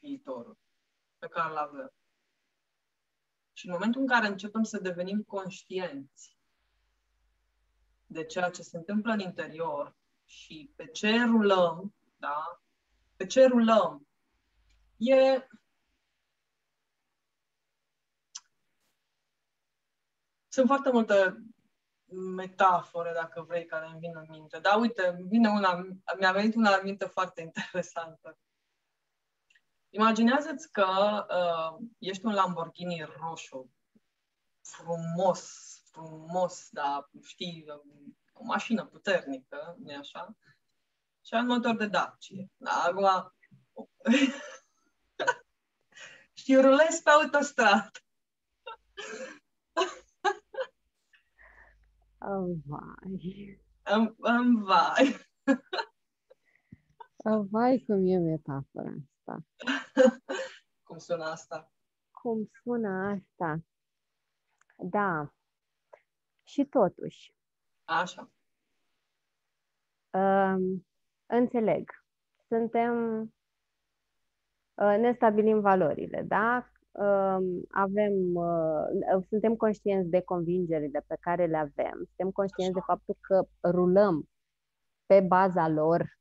[0.00, 0.58] viitorul
[1.18, 1.92] pe care îl avem.
[3.52, 6.38] Și în momentul în care începem să devenim conștienți
[8.06, 12.62] de ceea ce se întâmplă în interior și pe ce rulăm, da,
[13.16, 14.06] pe ce rulăm,
[14.96, 15.46] e
[20.58, 21.36] Sunt foarte multe
[22.36, 24.58] metafore, dacă vrei, care îmi vin în minte.
[24.58, 25.86] Dar uite, vine una,
[26.18, 28.38] mi-a venit una în minte foarte interesantă.
[29.88, 30.86] Imaginează-ți că
[31.30, 33.70] uh, ești un Lamborghini roșu,
[34.62, 35.52] frumos,
[35.90, 37.64] frumos, dar știi,
[38.32, 40.36] o mașină puternică, nu așa?
[41.24, 42.44] Și ai un motor de Dacia.
[42.56, 43.34] Da, acum,
[46.40, 47.90] știi, rulezi pe autostradă.
[52.20, 53.60] Oh, vai.
[53.82, 55.16] Am, am vai.
[57.24, 59.44] Oh, vai cum e metafora asta.
[60.86, 61.72] cum sună asta?
[62.10, 63.62] Cum sună asta?
[64.76, 65.32] Da.
[66.42, 67.34] Și totuși.
[67.84, 68.30] Așa.
[70.10, 70.86] Um,
[71.26, 71.90] înțeleg.
[72.48, 73.20] Suntem
[74.74, 76.70] uh, ne stabilim valorile, da?
[77.68, 83.46] Avem, uh, suntem conștienți de convingerile pe care le avem, suntem conștienți de faptul că
[83.70, 84.28] rulăm
[85.06, 86.18] pe baza lor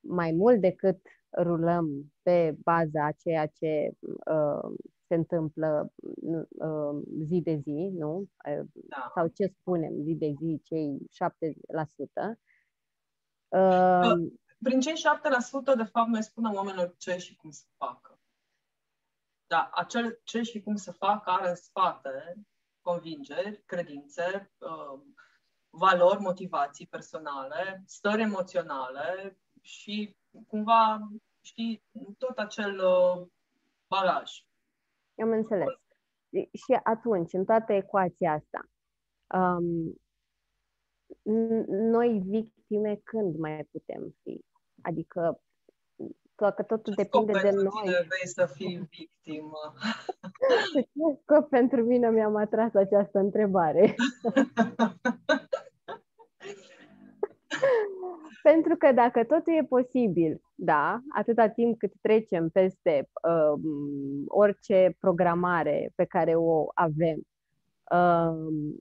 [0.00, 1.00] mai mult decât
[1.38, 4.74] rulăm pe baza a ceea ce uh,
[5.06, 5.92] se întâmplă
[6.50, 8.24] uh, zi de zi, nu?
[8.72, 9.12] Da.
[9.14, 12.38] Sau ce spunem zi de zi, cei 7%.
[13.48, 18.11] Uh, Prin cei 7%, de fapt, noi spunem oamenilor ce și cum să facă.
[19.52, 22.34] Dar acel ce și cum să fac are în spate
[22.80, 25.00] convingeri, credințe, uh,
[25.70, 30.98] valori, motivații personale, stări emoționale și cumva,
[31.40, 31.84] știi,
[32.18, 33.26] tot acel uh,
[33.86, 34.30] bagaj.
[35.22, 35.68] Am înțeles.
[36.52, 38.70] Și atunci, în toată ecuația asta,
[39.38, 40.00] um,
[41.68, 44.44] noi victime când mai putem fi?
[44.82, 45.42] Adică
[46.50, 47.82] că totul Ce depinde de noi.
[47.82, 49.58] Tine vrei să fii victimă?
[51.26, 53.94] că pentru mine mi-am atras această întrebare.
[58.42, 63.60] Pentru că dacă totul e posibil, da, atâta timp cât trecem peste uh,
[64.26, 67.26] orice programare pe care o avem.
[67.90, 68.74] Uh,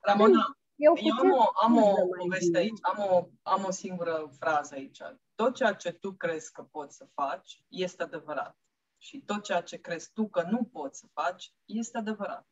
[0.00, 4.74] Ramona, eu, eu am o, am o poveste aici, am o, am o singură frază
[4.74, 5.00] aici.
[5.34, 8.58] Tot ceea ce tu crezi că poți să faci este adevărat.
[8.98, 12.46] Și tot ceea ce crezi tu că nu poți să faci este adevărat.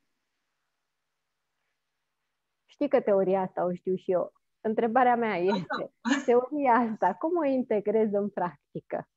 [2.67, 4.33] Știi că teoria asta o știu și eu.
[4.61, 5.93] Întrebarea mea este,
[6.27, 9.09] teoria asta, cum o integrez în practică?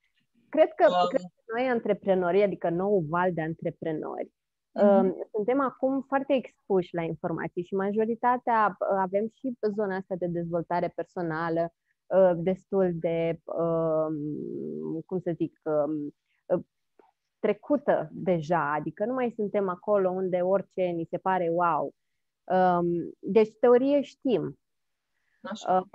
[0.49, 4.31] Cred că, um, cred că noi, antreprenorii, adică nou val de antreprenori,
[4.79, 5.11] Mm-hmm.
[5.31, 10.87] Suntem acum foarte expuși la informații și majoritatea uh, avem și zona asta de dezvoltare
[10.95, 11.73] personală
[12.05, 16.13] uh, destul de, um, cum să zic, um,
[16.45, 16.63] uh,
[17.39, 21.93] trecută deja, adică nu mai suntem acolo unde orice ni se pare wow.
[22.43, 22.85] Um,
[23.19, 24.59] deci teorie știm,
[25.41, 25.89] Așa.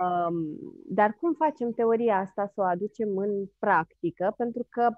[0.89, 4.33] Dar cum facem teoria asta să o aducem în practică?
[4.37, 4.89] Pentru că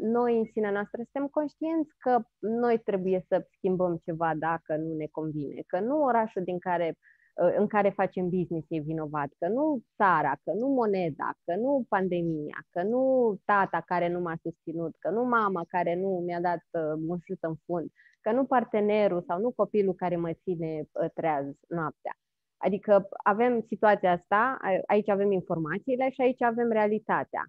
[0.00, 5.06] noi în sinea noastră suntem conștienți că noi trebuie să schimbăm ceva dacă nu ne
[5.10, 6.98] convine, că nu orașul din care,
[7.42, 11.84] ă, în care facem business e vinovat, că nu țara, că nu moneda, că nu
[11.88, 16.62] pandemia, că nu tata care nu m-a susținut, că nu mama care nu mi-a dat
[17.06, 21.44] mușut ă, în fund, că nu partenerul sau nu copilul care mă ține ă, treaz
[21.68, 22.16] noaptea
[22.56, 27.44] Adică avem situația asta, aici avem informațiile și aici avem realitatea.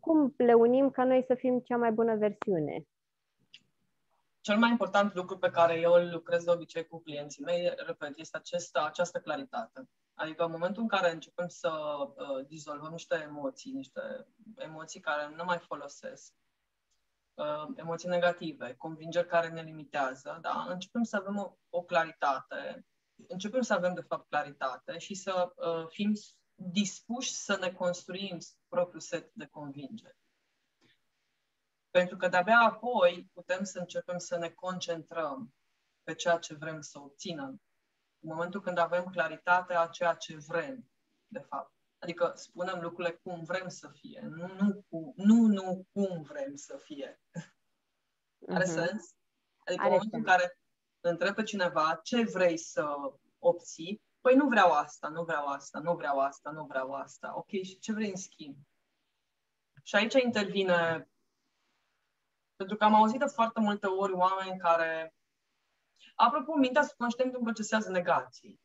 [0.00, 2.86] Cum le unim ca noi să fim cea mai bună versiune?
[4.40, 8.18] Cel mai important lucru pe care eu îl lucrez de obicei cu clienții mei, repet,
[8.18, 9.88] este acesta, această claritate.
[10.14, 14.00] Adică în momentul în care începem să uh, dizolvăm niște emoții, niște
[14.56, 16.32] emoții care nu mai folosesc,
[17.34, 20.66] uh, emoții negative, convingeri care ne limitează, da?
[20.68, 22.86] începem să avem o, o claritate
[23.28, 26.12] începem să avem, de fapt, claritate și să uh, fim
[26.54, 30.16] dispuși să ne construim propriul set de convingeri.
[31.90, 35.54] Pentru că de-abia apoi putem să începem să ne concentrăm
[36.02, 37.62] pe ceea ce vrem să obținem.
[38.20, 40.90] În momentul când avem claritate a ceea ce vrem,
[41.26, 41.72] de fapt.
[41.98, 46.76] Adică spunem lucrurile cum vrem să fie, nu, nu, cu, nu, nu cum vrem să
[46.76, 47.20] fie.
[48.54, 48.74] Are uh-huh.
[48.74, 49.14] sens?
[49.64, 50.12] Adică Are în momentul sens.
[50.12, 50.58] în care
[51.00, 52.96] întreb pe cineva ce vrei să
[53.38, 57.36] obții, păi nu vreau asta, nu vreau asta, nu vreau asta, nu vreau asta.
[57.36, 58.56] Ok, și ce vrei în schimb?
[59.82, 61.08] Și aici intervine,
[62.56, 65.14] pentru că am auzit de foarte multe ori oameni care,
[66.14, 68.60] apropo, mintea subconștientă procesează negații.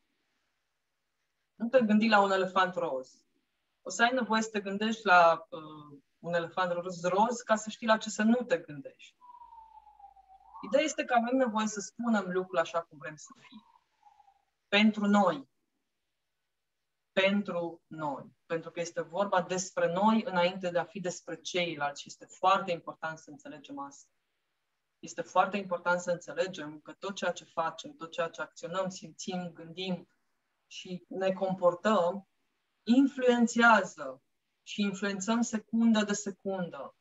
[1.56, 3.26] Nu te gândi la un elefant roz.
[3.82, 7.70] O să ai nevoie să te gândești la uh, un elefant roz, roz ca să
[7.70, 9.16] știi la ce să nu te gândești.
[10.64, 13.64] Ideea este că avem nevoie să spunem lucrul așa cum vrem să fie.
[14.68, 15.50] Pentru noi.
[17.12, 18.36] Pentru noi.
[18.46, 22.72] Pentru că este vorba despre noi înainte de a fi despre ceilalți și este foarte
[22.72, 24.10] important să înțelegem asta.
[25.00, 29.52] Este foarte important să înțelegem că tot ceea ce facem, tot ceea ce acționăm, simțim,
[29.54, 30.08] gândim
[30.68, 32.28] și ne comportăm,
[32.84, 34.24] influențează
[34.64, 36.96] și influențăm secundă de secundă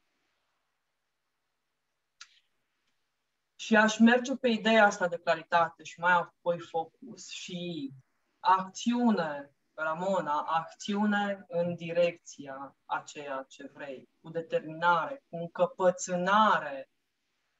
[3.62, 7.92] Și aș merge pe ideea asta de claritate și mai apoi focus și
[8.38, 16.90] acțiune, Ramona, acțiune în direcția a ceea ce vrei, cu determinare, cu încăpățânare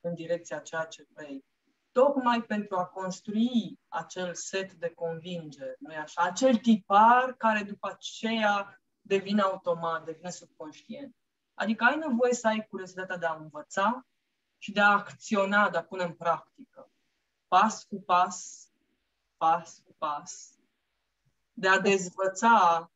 [0.01, 1.45] în direcția ceea ce vrei.
[1.93, 6.23] Tocmai pentru a construi acel set de convingeri, nu așa?
[6.23, 11.17] Acel tipar care după aceea devine automat, devine subconștient.
[11.55, 14.07] Adică ai nevoie să ai curiozitatea de a învăța,
[14.63, 16.91] și de a acționa, de a pune în practică.
[17.49, 18.69] Pas cu pas,
[19.37, 20.59] pas cu pas.
[21.53, 22.91] De a dezvăța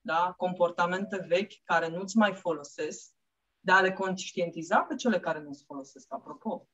[0.00, 3.14] da, comportamente vechi care nu-ți mai folosesc,
[3.60, 6.68] de a le conștientiza pe cele care nu-ți folosesc, apropo.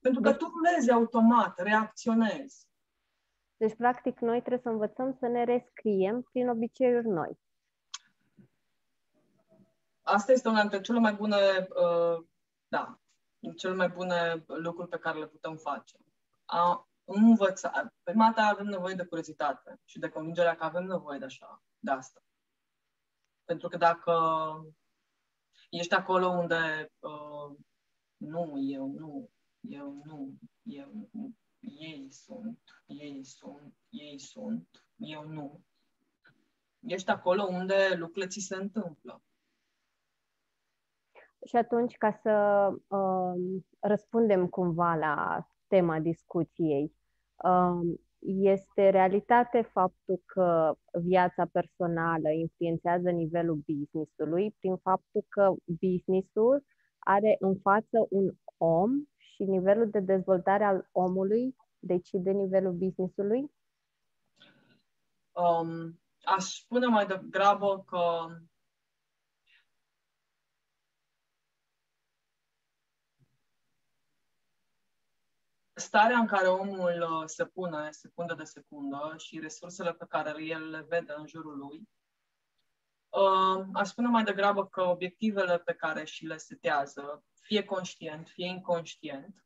[0.00, 2.66] Pentru că deci, tu rulezi automat, reacționezi.
[3.56, 7.38] Deci, practic, noi trebuie să învățăm să ne rescriem prin obiceiuri noi.
[10.02, 11.36] Asta este una dintre cele mai bune
[11.68, 12.24] uh,
[12.72, 13.00] da,
[13.56, 15.96] cel mai bune lucruri pe care le putem face.
[16.44, 17.92] A învăța.
[18.02, 21.90] Pe mata avem nevoie de curiozitate și de convingerea că avem nevoie de așa, de
[21.90, 22.22] asta.
[23.44, 24.14] Pentru că dacă
[25.70, 27.56] ești acolo unde uh,
[28.16, 35.64] nu, eu nu, eu nu, eu nu, ei sunt, ei sunt, ei sunt, eu nu.
[36.80, 39.22] Ești acolo unde lucrurile ți se întâmplă.
[41.44, 46.92] Și atunci, ca să uh, răspundem cumva la tema discuției,
[47.36, 56.64] uh, este realitate faptul că viața personală influențează nivelul business-ului prin faptul că business-ul
[56.98, 63.50] are în față un om și nivelul de dezvoltare al omului decide nivelul business-ului?
[65.32, 68.26] Um, aș spune mai degrabă că
[75.82, 80.70] starea în care omul uh, se pune secundă de secundă și resursele pe care el
[80.70, 81.88] le vede în jurul lui,
[83.08, 88.46] uh, aș spune mai degrabă că obiectivele pe care și le setează, fie conștient, fie
[88.46, 89.44] inconștient,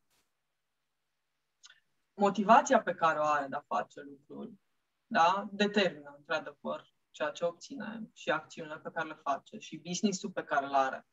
[2.14, 4.52] motivația pe care o are de a face lucruri,
[5.06, 10.44] da, determină, într-adevăr, ceea ce obține și acțiunile pe care le face și business-ul pe
[10.44, 11.06] care îl are.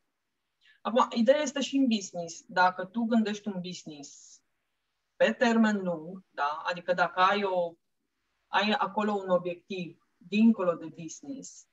[0.80, 2.44] Acum, ideea este și în business.
[2.46, 4.42] Dacă tu gândești un business
[5.16, 6.62] pe termen lung, da?
[6.64, 7.74] adică dacă ai, o,
[8.46, 11.66] ai acolo un obiectiv dincolo de business,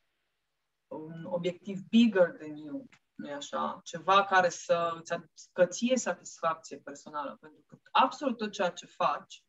[0.88, 3.80] un obiectiv bigger than you, nu e așa?
[3.84, 9.44] Ceva care să îți aducă ție satisfacție personală, pentru că absolut tot ceea ce faci,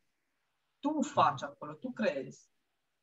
[0.79, 2.51] tu faci acolo, tu crezi.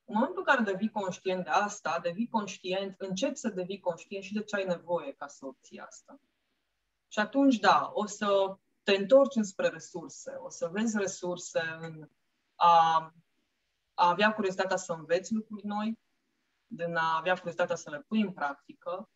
[0.05, 4.33] În momentul în care devii conștient de asta, devii conștient, începi să devii conștient și
[4.33, 6.19] de ce ai nevoie ca să obții asta.
[7.07, 12.09] Și atunci, da, o să te întorci înspre resurse, o să vezi resurse în
[12.55, 12.95] a,
[13.93, 15.99] a avea curiozitatea să înveți lucruri noi,
[16.67, 19.09] din a avea curiozitatea să le pui în practică.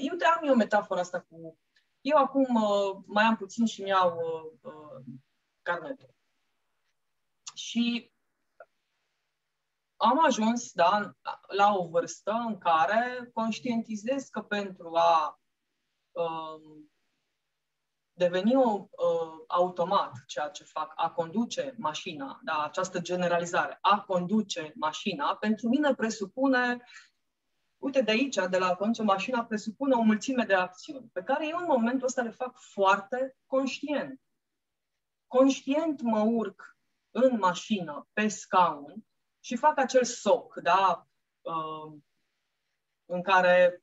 [0.00, 1.58] Eu te am eu metafora asta cu...
[2.00, 5.04] Eu acum uh, mai am puțin și mi-au uh, uh,
[5.62, 6.14] carnetul.
[7.54, 8.12] Și
[9.96, 11.14] am ajuns da,
[11.46, 15.40] la o vârstă în care conștientizez că pentru a
[16.10, 16.82] uh,
[18.22, 24.72] deveni o, uh, automat ceea ce fac, a conduce mașina, da, această generalizare, a conduce
[24.74, 26.84] mașina, pentru mine presupune,
[27.78, 31.48] uite de aici, de la a conduce mașina, presupune o mulțime de acțiuni, pe care
[31.48, 34.20] eu în momentul ăsta le fac foarte conștient.
[35.26, 36.76] Conștient mă urc
[37.10, 39.04] în mașină, pe scaun,
[39.40, 41.06] și fac acel soc, da,
[41.40, 41.92] uh,
[43.04, 43.82] în care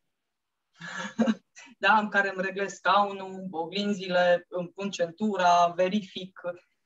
[1.79, 6.41] da, în care îmi reglez scaunul, oglinzile, îmi pun centura, verific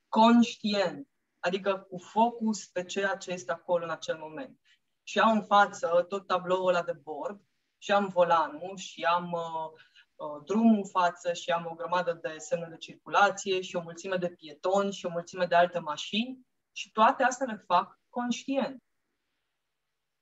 [0.07, 1.07] conștient,
[1.39, 4.59] adică cu focus pe ceea ce este acolo în acel moment.
[5.03, 7.41] Și am în față tot tabloul ăla de bord
[7.77, 9.71] și am volanul și am uh,
[10.15, 14.15] uh, drumul în față și am o grămadă de semne de circulație și o mulțime
[14.15, 18.83] de pietoni și o mulțime de alte mașini și toate astea le fac conștient.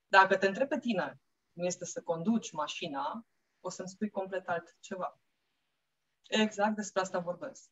[0.08, 1.22] Dacă te întreb pe tine
[1.54, 3.26] cum este să conduci mașina,
[3.62, 5.20] o să-mi spui complet altceva.
[6.28, 7.70] Exact despre asta vorbesc.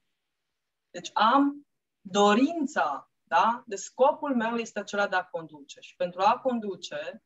[0.90, 1.68] Deci am
[2.02, 3.64] dorința, da?
[3.66, 5.80] De scopul meu este acela de a conduce.
[5.80, 7.24] Și pentru a conduce,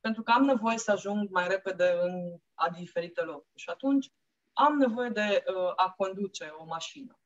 [0.00, 3.60] pentru că am nevoie să ajung mai repede în a diferite locuri.
[3.60, 4.12] Și atunci
[4.52, 7.18] am nevoie de uh, a conduce o mașină.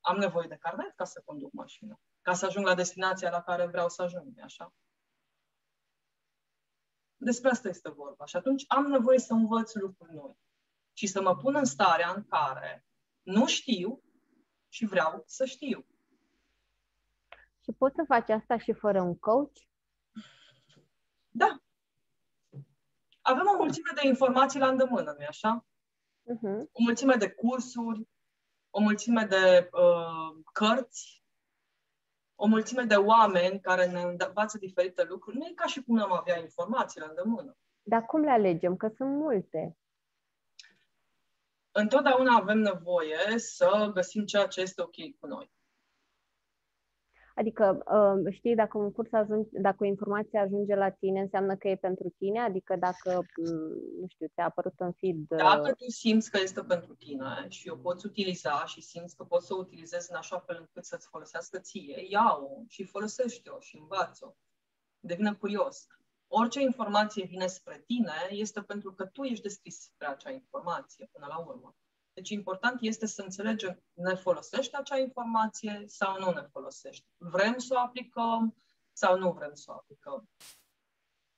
[0.00, 2.00] Am nevoie de carnet ca să conduc mașina.
[2.22, 4.72] Ca să ajung la destinația la care vreau să ajung, așa?
[7.20, 8.24] Despre asta este vorba.
[8.24, 10.36] Și atunci am nevoie să învăț lucruri noi
[10.92, 12.86] și să mă pun în starea în care
[13.22, 14.02] nu știu
[14.68, 15.86] și vreau să știu.
[17.62, 19.56] Și poți să faci asta și fără un coach?
[21.30, 21.62] Da.
[23.20, 25.66] Avem o mulțime de informații la îndemână, nu așa?
[26.22, 26.70] Uh-huh.
[26.72, 28.08] O mulțime de cursuri,
[28.70, 31.17] o mulțime de uh, cărți,
[32.40, 35.36] o mulțime de oameni care ne învață diferite lucruri.
[35.36, 37.56] Nu e ca și cum n-am avea informații la îndemână.
[37.82, 38.76] Dar cum le alegem?
[38.76, 39.76] Că sunt multe.
[41.70, 45.50] Întotdeauna avem nevoie să găsim ceea ce este ok cu noi.
[47.38, 51.68] Adică, uh, știi, dacă un curs ajunge, dacă o informație ajunge la tine, înseamnă că
[51.68, 52.40] e pentru tine?
[52.40, 55.16] Adică dacă, mm, nu știu, ți-a apărut în feed...
[55.28, 59.24] Uh, dacă tu simți că este pentru tine și o poți utiliza și simți că
[59.24, 63.76] poți să o utilizezi în așa fel încât să-ți folosească ție, ia-o și folosește-o și
[63.76, 64.34] învață-o.
[65.00, 65.86] Devine curios.
[66.26, 71.26] Orice informație vine spre tine este pentru că tu ești deschis spre acea informație până
[71.28, 71.74] la urmă.
[72.18, 77.06] Deci important este să înțelegem, ne folosește acea informație sau nu ne folosește.
[77.16, 78.56] Vrem să o aplicăm
[78.92, 80.28] sau nu vrem să o aplicăm.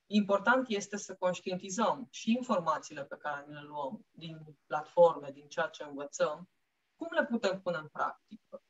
[0.07, 5.83] Important este să conștientizăm și informațiile pe care le luăm din platforme, din ceea ce
[5.83, 6.51] învățăm,
[6.97, 8.63] cum le putem pune în practică,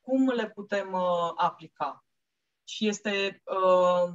[0.00, 2.04] cum le putem uh, aplica.
[2.64, 4.12] Și este uh,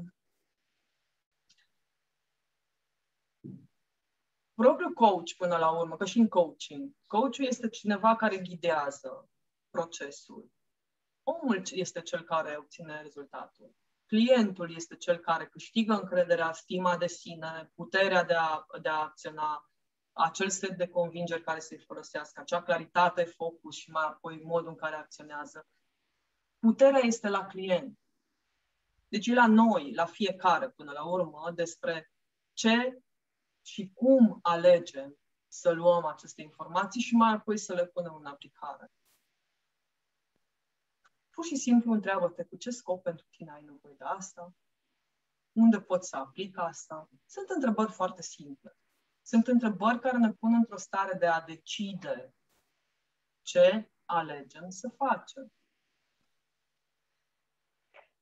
[4.64, 9.30] propriul coach până la urmă, că și în coaching, coachul este cineva care ghidează
[9.70, 10.52] procesul.
[11.24, 13.76] Omul este cel care obține rezultatul.
[14.06, 19.72] clientul este cel care câștigă încrederea, stima de sine, puterea de a, de a acționa,
[20.12, 24.76] acel set de convingeri care să-i folosească, acea claritate, focus și mai apoi modul în
[24.76, 25.68] care acționează.
[26.60, 28.00] Puterea este la client.
[29.08, 32.12] Deci e la noi, la fiecare, până la urmă, despre
[32.54, 33.04] ce
[33.64, 38.92] și cum alegem să luăm aceste informații și mai apoi să le punem în aplicare.
[41.30, 44.54] Pur și simplu întreabă-te cu ce scop pentru tine ai nevoie de asta,
[45.52, 47.10] unde poți să aplic asta.
[47.26, 48.78] Sunt întrebări foarte simple.
[49.22, 52.36] Sunt întrebări care ne pun într-o stare de a decide
[53.42, 55.54] ce alegem să facem.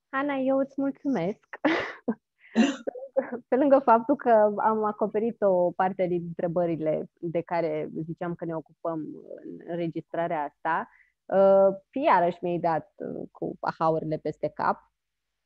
[0.10, 1.48] Ana, eu îți mulțumesc.
[3.48, 8.56] Pe lângă faptul că am acoperit o parte din întrebările de care ziceam că ne
[8.56, 9.00] ocupăm
[9.44, 10.90] în înregistrarea asta,
[11.26, 14.92] uh, iarăși mi-ai dat uh, cu ahaurile peste cap.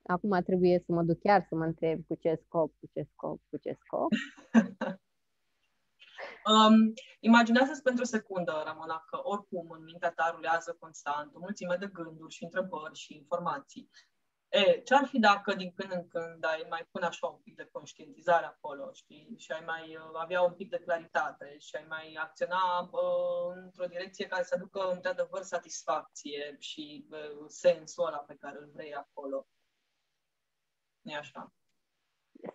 [0.04, 3.42] Acum trebuie să mă duc chiar să mă întreb cu ce scop, cu ce scop,
[3.50, 4.10] cu ce scop.
[6.46, 11.76] Um, imaginează-ți pentru o secundă, Ramona, că oricum în mintea ta rulează constant o mulțime
[11.80, 13.90] de gânduri și întrebări și informații.
[14.50, 17.70] E, ce-ar fi dacă din când în când ai mai pune așa un pic de
[17.72, 22.18] conștientizare acolo, știi, și ai mai uh, avea un pic de claritate și ai mai
[22.20, 28.58] acționa uh, într-o direcție care să aducă într-adevăr satisfacție și uh, sensul ăla pe care
[28.58, 29.48] îl vrei acolo.
[31.02, 31.54] e așa?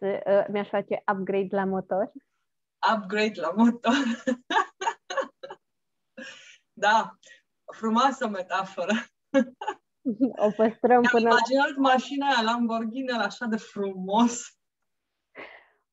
[0.01, 2.13] Uh, mi-aș face upgrade la motor?
[2.95, 3.93] Upgrade la motor.
[6.85, 7.19] da,
[7.73, 8.93] frumoasă metaforă.
[10.37, 11.37] O păstrăm până la...
[11.37, 14.59] imaginat mașina aia Lamborghini așa de frumos.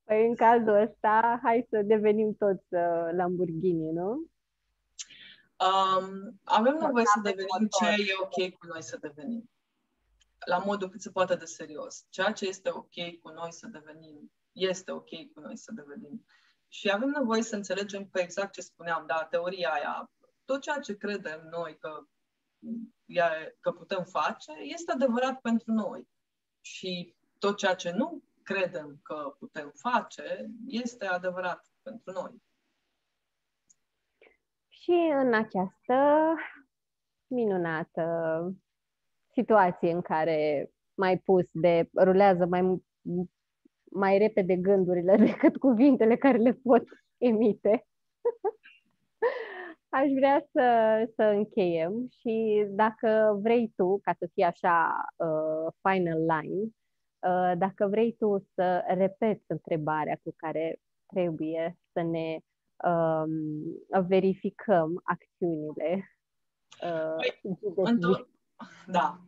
[0.04, 4.30] Păi în cazul ăsta, hai să devenim toți uh, Lamborghini, nu?
[5.58, 9.50] Um, avem nevoie să devenim ce e ok cu noi să devenim.
[10.46, 12.06] La modul cât se poate de serios.
[12.10, 16.26] Ceea ce este ok cu noi să devenim, este ok cu noi să devenim.
[16.68, 20.12] Și avem nevoie să înțelegem că exact ce spuneam, da, teoria aia,
[20.46, 22.04] tot ceea ce credem noi că
[23.60, 26.08] că putem face este adevărat pentru noi.
[26.62, 32.42] Și tot ceea ce nu credem că putem face este adevărat pentru noi.
[34.68, 36.34] Și în această
[37.28, 38.06] minunată
[39.34, 42.84] situație în care mai pus de rulează mai,
[43.92, 46.84] mai repede gândurile decât cuvintele care le pot
[47.18, 47.88] emite.
[49.90, 50.66] aș vrea să,
[51.16, 56.64] să încheiem și dacă vrei tu, ca să fie așa uh, final line,
[57.20, 60.80] uh, dacă vrei tu să repeți întrebarea cu care
[61.14, 62.40] trebuie să ne
[62.90, 66.18] um, verificăm acțiunile.
[66.82, 67.98] Uh, păi,
[68.86, 69.22] da.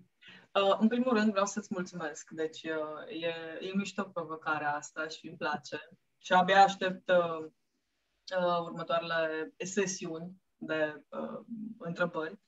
[0.54, 2.30] Uh, în primul rând vreau să-ți mulțumesc.
[2.30, 5.78] Deci uh, e, e mișto provocarea asta și îmi place.
[6.18, 7.46] Și abia aștept uh,
[8.38, 11.40] uh, următoarele sesiuni de uh,
[11.78, 12.40] întrebări.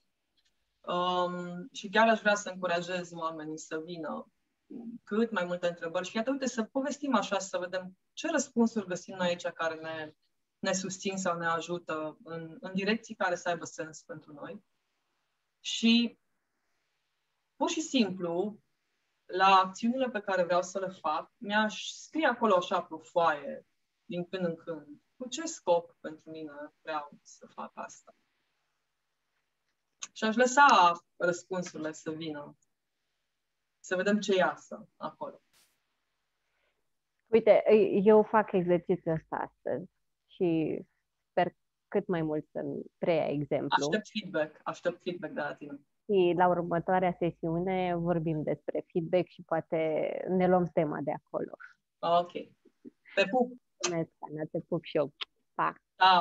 [0.81, 4.31] Um, și chiar aș vrea să încurajez oamenii să vină
[5.03, 9.15] cât mai multe întrebări și iată, uite, să povestim așa, să vedem ce răspunsuri găsim
[9.15, 10.13] noi aici care ne,
[10.59, 14.63] ne susțin sau ne ajută în, în direcții care să aibă sens pentru noi.
[15.59, 16.19] Și
[17.55, 18.59] pur și simplu,
[19.25, 23.65] la acțiunile pe care vreau să le fac, mi-aș scrie acolo așa pe foaie,
[24.05, 24.87] din când în când,
[25.21, 26.51] cu ce scop pentru mine
[26.81, 28.15] vreau să fac asta.
[30.13, 32.57] Și aș lăsa răspunsurile să vină.
[33.79, 35.41] Să vedem ce iasă acolo.
[37.27, 37.63] Uite,
[38.03, 39.91] eu fac exercițiul ăsta astăzi
[40.27, 40.79] și
[41.29, 41.55] sper
[41.87, 43.85] cât mai mult să-mi preia exemplu.
[43.85, 45.79] Aștept feedback, aștept feedback de la tine.
[46.03, 51.51] Și la următoarea sesiune vorbim despre feedback și poate ne luăm tema de acolo.
[51.99, 52.31] Ok.
[53.15, 53.61] Te pup!
[53.81, 55.13] Mulțumesc, Ana, te pup și eu.
[55.53, 55.73] Pa!
[55.97, 56.19] Ciao!